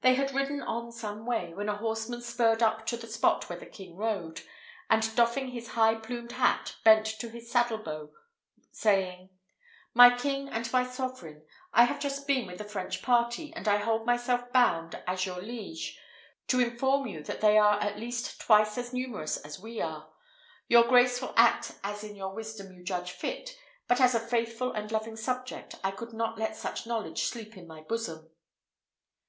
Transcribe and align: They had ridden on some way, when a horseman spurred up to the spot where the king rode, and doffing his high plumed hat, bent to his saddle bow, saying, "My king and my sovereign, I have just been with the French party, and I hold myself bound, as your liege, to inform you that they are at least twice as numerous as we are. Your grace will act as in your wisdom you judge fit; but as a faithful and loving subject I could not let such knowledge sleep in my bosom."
They 0.00 0.14
had 0.16 0.34
ridden 0.34 0.62
on 0.62 0.90
some 0.90 1.24
way, 1.24 1.54
when 1.54 1.68
a 1.68 1.76
horseman 1.76 2.22
spurred 2.22 2.60
up 2.60 2.84
to 2.86 2.96
the 2.96 3.06
spot 3.06 3.48
where 3.48 3.56
the 3.60 3.66
king 3.66 3.94
rode, 3.96 4.42
and 4.90 5.14
doffing 5.14 5.52
his 5.52 5.68
high 5.68 5.94
plumed 5.94 6.32
hat, 6.32 6.74
bent 6.82 7.06
to 7.06 7.28
his 7.28 7.48
saddle 7.48 7.78
bow, 7.78 8.10
saying, 8.72 9.30
"My 9.94 10.12
king 10.18 10.48
and 10.48 10.68
my 10.72 10.84
sovereign, 10.84 11.44
I 11.72 11.84
have 11.84 12.00
just 12.00 12.26
been 12.26 12.48
with 12.48 12.58
the 12.58 12.64
French 12.64 13.00
party, 13.00 13.52
and 13.54 13.68
I 13.68 13.76
hold 13.76 14.04
myself 14.04 14.52
bound, 14.52 15.00
as 15.06 15.24
your 15.24 15.40
liege, 15.40 15.96
to 16.48 16.58
inform 16.58 17.06
you 17.06 17.22
that 17.22 17.40
they 17.40 17.56
are 17.58 17.78
at 17.80 17.96
least 17.96 18.40
twice 18.40 18.76
as 18.76 18.92
numerous 18.92 19.36
as 19.36 19.60
we 19.60 19.80
are. 19.80 20.10
Your 20.66 20.82
grace 20.82 21.22
will 21.22 21.34
act 21.36 21.78
as 21.84 22.02
in 22.02 22.16
your 22.16 22.34
wisdom 22.34 22.72
you 22.72 22.82
judge 22.82 23.12
fit; 23.12 23.50
but 23.86 24.00
as 24.00 24.16
a 24.16 24.18
faithful 24.18 24.72
and 24.72 24.90
loving 24.90 25.14
subject 25.14 25.76
I 25.84 25.92
could 25.92 26.12
not 26.12 26.38
let 26.38 26.56
such 26.56 26.88
knowledge 26.88 27.22
sleep 27.22 27.56
in 27.56 27.68
my 27.68 27.82
bosom." 27.82 28.32